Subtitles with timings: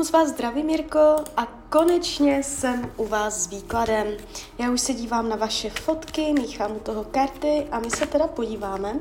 [0.00, 4.06] moc vás zdravím, Mirko, a konečně jsem u vás s výkladem.
[4.58, 8.26] Já už se dívám na vaše fotky, míchám u toho karty a my se teda
[8.26, 8.94] podíváme,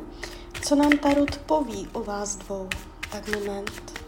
[0.62, 2.70] co nám Tarot poví o vás dvou.
[3.12, 3.99] Tak moment.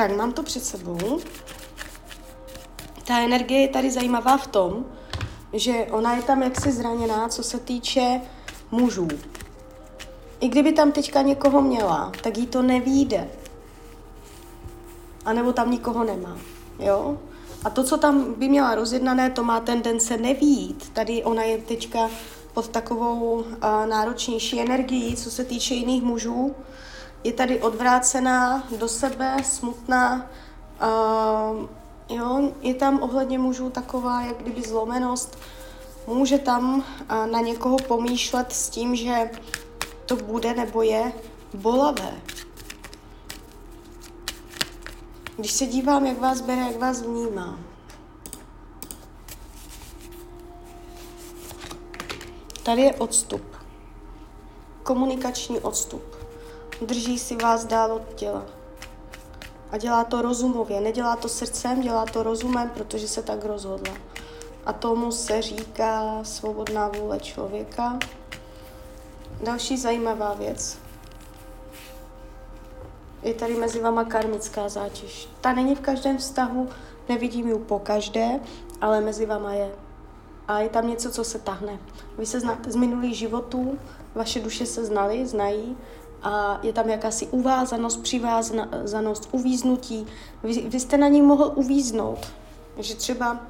[0.00, 1.20] Tak, mám to před sebou.
[3.04, 4.84] Ta energie je tady zajímavá v tom,
[5.52, 8.20] že ona je tam jaksi zraněná, co se týče
[8.70, 9.08] mužů.
[10.40, 13.28] I kdyby tam teďka někoho měla, tak jí to nevíde.
[15.24, 16.36] A nebo tam nikoho nemá.
[16.78, 17.18] Jo?
[17.64, 20.90] A to, co tam by měla rozjednané, to má tendence nevít.
[20.92, 22.10] Tady ona je teďka
[22.54, 23.46] pod takovou uh,
[23.86, 26.54] náročnější energií, co se týče jiných mužů.
[27.24, 30.30] Je tady odvrácená do sebe, smutná.
[30.82, 31.68] Uh,
[32.08, 35.38] jo, je tam ohledně mužů taková, jak kdyby zlomenost.
[36.06, 36.82] Může tam uh,
[37.26, 39.30] na někoho pomýšlet s tím, že
[40.06, 41.12] to bude nebo je
[41.54, 42.20] bolavé.
[45.36, 47.58] Když se dívám, jak vás bere, jak vás vnímá.
[52.62, 53.42] Tady je odstup.
[54.82, 56.19] Komunikační odstup.
[56.80, 58.46] Drží si vás dál od těla.
[59.70, 60.80] A dělá to rozumově.
[60.80, 63.94] Nedělá to srdcem, dělá to rozumem, protože se tak rozhodla.
[64.66, 67.98] A tomu se říká svobodná vůle člověka.
[69.42, 70.78] Další zajímavá věc
[73.22, 75.28] je tady mezi vama karmická zátěž.
[75.40, 76.68] Ta není v každém vztahu,
[77.08, 78.40] nevidím ji po každé,
[78.80, 79.70] ale mezi vama je.
[80.48, 81.78] A je tam něco, co se tahne.
[82.18, 83.78] Vy se znáte z minulých životů,
[84.14, 85.76] vaše duše se znaly, znají
[86.22, 90.06] a je tam jakási uvázanost, přivázanost, uvíznutí.
[90.42, 92.32] Vy, vy jste na ní mohl uvíznout,
[92.78, 93.40] že třeba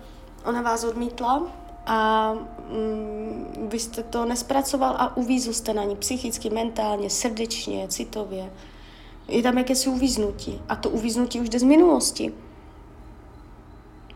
[0.44, 1.42] ona vás odmítla
[1.86, 2.32] a
[2.68, 8.50] mm, vy jste to nespracoval a uvízl jste na ní psychicky, mentálně, srdečně, citově
[9.30, 10.60] je tam jakési uvíznutí.
[10.68, 12.32] A to uvíznutí už jde z minulosti.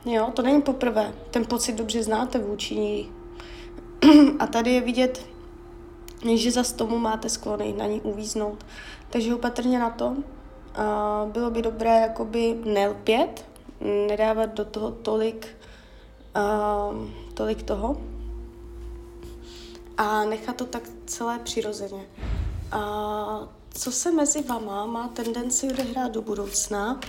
[0.04, 1.14] Jo, to není poprvé.
[1.30, 3.12] Ten pocit dobře znáte vůči ní.
[4.38, 5.26] A tady je vidět,
[6.24, 8.66] že za tomu máte sklony na ní uvíznout.
[9.10, 10.16] Takže opatrně na to.
[10.74, 13.44] A bylo by dobré jakoby nelpět,
[14.08, 15.48] nedávat do toho tolik,
[17.34, 17.96] tolik toho
[19.96, 22.06] a nechat to tak celé přirozeně.
[22.72, 27.00] A co se mezi vama má tendenci odehrát do budoucna.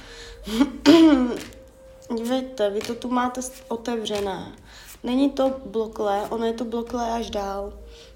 [2.15, 4.55] Dívejte, vy to tu máte otevřené.
[5.03, 7.73] Není to bloklé, ono je to bloklé až dál.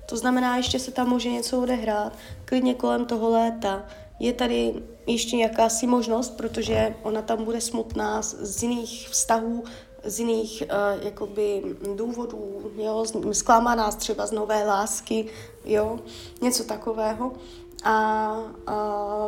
[0.10, 2.14] To znamená, ještě se tam může něco odehrát,
[2.46, 3.86] klidně kolem toho léta.
[4.20, 4.74] Je tady
[5.08, 9.64] ještě jakási možnost, protože ona tam bude smutná z, jiných vztahů,
[10.04, 11.64] z jiných uh, jakoby
[11.96, 15.26] důvodů, jo, zklamaná třeba z nové lásky,
[15.66, 16.00] jo,
[16.42, 17.32] něco takového.
[17.84, 17.94] A,
[18.68, 18.76] a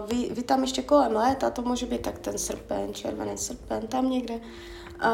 [0.08, 4.10] vy, vy tam ještě kolem léta, to může být tak ten srpen, červený srpen, tam
[4.10, 4.40] někde.
[5.00, 5.10] A,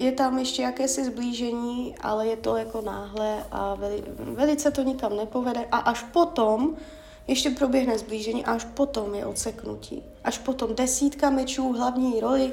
[0.00, 5.16] je tam ještě jakési zblížení, ale je to jako náhle a veli, velice to nikam
[5.16, 5.66] nepovede.
[5.72, 6.76] A až potom
[7.26, 10.02] ještě proběhne zblížení a až potom je odseknutí.
[10.24, 12.52] Až potom desítka mečů, hlavní roli,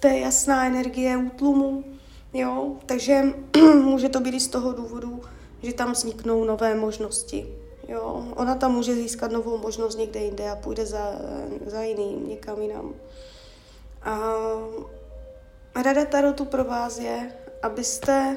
[0.00, 1.84] to je jasná energie útlumu,
[2.32, 3.22] jo, takže
[3.82, 5.20] může to být i z toho důvodu,
[5.62, 7.46] že tam vzniknou nové možnosti.
[7.88, 11.12] Jo, ona tam může získat novou možnost někde jinde a půjde za,
[11.66, 12.94] za jiným, někam jinam.
[14.02, 14.32] A
[15.74, 17.32] rada Tarotu pro vás je,
[17.62, 18.36] abyste,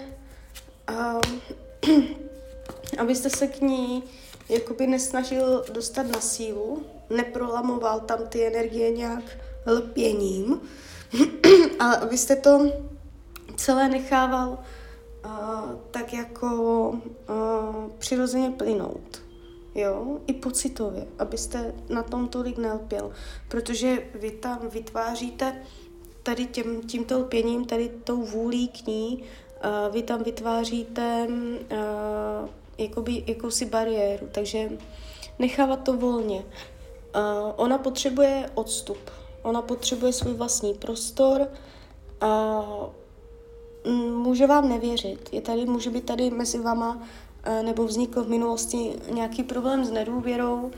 [0.87, 1.19] a,
[2.97, 4.03] abyste se k ní
[4.49, 9.23] jakoby nesnažil dostat na sílu, neprolamoval tam ty energie nějak
[9.67, 10.61] lpěním,
[11.79, 12.71] ale abyste to
[13.55, 14.49] celé nechával
[15.25, 15.31] uh,
[15.91, 19.23] tak jako uh, přirozeně plynout
[19.75, 23.11] jo, i pocitově, abyste na tom tolik nelpěl,
[23.47, 25.63] protože vy tam vytváříte
[26.23, 33.23] tady těm, tímto lpěním, tady tou vůlí k ní, uh, vy tam vytváříte uh, jakoby,
[33.27, 34.69] jakousi bariéru, takže
[35.39, 36.39] nechávat to volně.
[36.39, 39.11] Uh, ona potřebuje odstup,
[39.41, 41.47] ona potřebuje svůj vlastní prostor
[42.21, 42.61] a
[43.85, 45.29] uh, může vám nevěřit.
[45.31, 49.91] Je tady, může být tady mezi vama uh, nebo vznikl v minulosti nějaký problém s
[49.91, 50.71] nedůvěrou,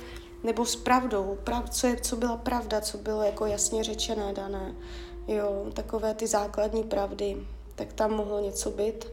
[0.44, 4.76] nebo s pravdou, prav, co, je, co byla pravda, co bylo jako jasně řečené, dané,
[5.28, 7.38] jo, takové ty základní pravdy,
[7.76, 9.06] tak tam mohlo něco být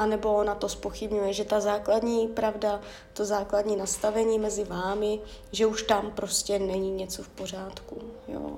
[0.00, 2.80] anebo ona to spochybňuje, že ta základní pravda,
[3.12, 5.20] to základní nastavení mezi vámi,
[5.52, 7.96] že už tam prostě není něco v pořádku.
[8.28, 8.56] Jo.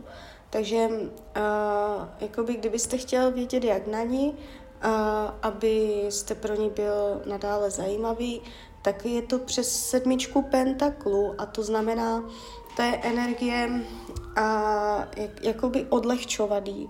[0.51, 4.91] Takže uh, jakoby, kdybyste chtěl vědět, jak na ní, uh,
[5.43, 8.43] abyste pro ní byl nadále zajímavý,
[8.83, 12.25] tak je to přes sedmičku pentaklu a to znamená,
[12.77, 16.89] to je energie uh, jak, jakoby odlehčovaný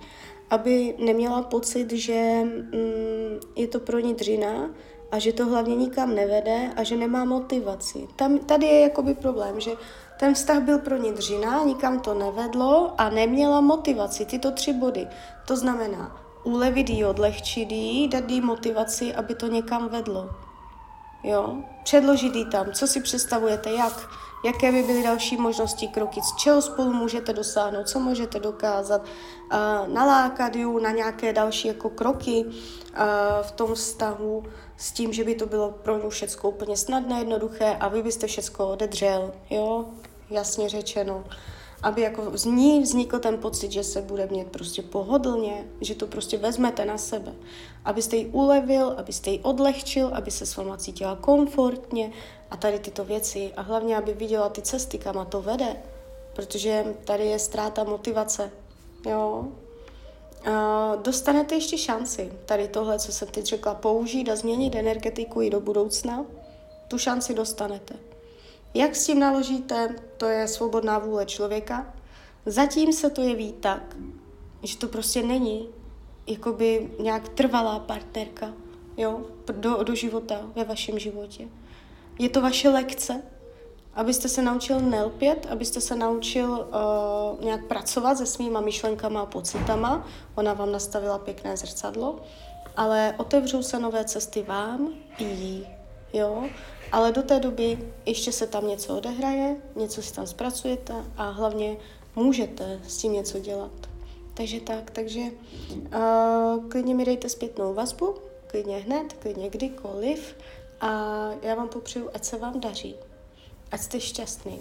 [0.52, 4.70] aby neměla pocit, že mm, je to pro ní dřina
[5.10, 8.08] a že to hlavně nikam nevede a že nemá motivaci.
[8.16, 9.70] Tam, tady je jakoby problém, že
[10.18, 14.24] ten vztah byl pro ní dřina, nikam to nevedlo a neměla motivaci.
[14.24, 15.06] Tyto tři body.
[15.46, 20.30] To znamená ulevit jí, odlehčit jí, dát jí motivaci, aby to někam vedlo.
[21.22, 21.56] Jo?
[21.84, 24.08] Předložit jí tam, co si představujete, jak
[24.44, 29.02] jaké by byly další možnosti, kroky, z čeho spolu můžete dosáhnout, co můžete dokázat,
[29.86, 32.44] nalákat ju na nějaké další jako kroky
[33.42, 34.44] v tom vztahu
[34.76, 38.26] s tím, že by to bylo pro ně všechno úplně snadné, jednoduché a vy byste
[38.26, 39.84] všechno odedřel, jo,
[40.30, 41.24] jasně řečeno
[41.82, 46.06] aby jako z ní vznikl ten pocit, že se bude mít prostě pohodlně, že to
[46.06, 47.34] prostě vezmete na sebe.
[47.84, 52.12] Abyste ji ulevil, abyste ji odlehčil, aby se s váma cítila komfortně
[52.50, 53.52] a tady tyto věci.
[53.56, 55.76] A hlavně, aby viděla ty cesty, kam to vede.
[56.32, 58.50] Protože tady je ztráta motivace.
[59.06, 59.48] Jo?
[60.44, 65.50] A dostanete ještě šanci tady tohle, co jsem teď řekla, použít a změnit energetiku i
[65.50, 66.24] do budoucna.
[66.88, 68.11] Tu šanci dostanete.
[68.74, 71.94] Jak s tím naložíte, to je svobodná vůle člověka.
[72.46, 73.96] Zatím se to jeví tak,
[74.62, 75.68] že to prostě není
[76.26, 78.52] jakoby nějak trvalá partnerka
[78.96, 79.20] jo,
[79.52, 81.48] do, do života, ve vašem životě.
[82.18, 83.22] Je to vaše lekce,
[83.94, 90.06] abyste se naučil nelpět, abyste se naučil uh, nějak pracovat se svýma myšlenkama a pocitama.
[90.34, 92.20] Ona vám nastavila pěkné zrcadlo,
[92.76, 94.88] ale otevřou se nové cesty vám
[95.18, 95.66] i jí.
[96.12, 96.44] Jo?
[96.92, 101.76] Ale do té doby ještě se tam něco odehraje, něco si tam zpracujete a hlavně
[102.16, 103.72] můžete s tím něco dělat.
[104.34, 108.14] Takže tak, takže uh, klidně mi dejte zpětnou vazbu,
[108.46, 110.36] klidně hned, klidně kdykoliv
[110.80, 110.90] a
[111.42, 112.94] já vám popřeju, ať se vám daří,
[113.70, 114.58] ať jste šťastný.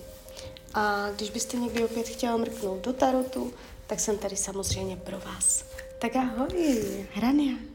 [0.74, 3.53] A když byste někdy opět chtěl mrknout do tarotu,
[3.88, 5.65] tak jsem tady samozřejmě pro vás.
[6.00, 7.71] Tak ahoj, Hrania.